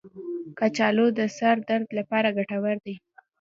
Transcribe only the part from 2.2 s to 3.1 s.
ګټور دی.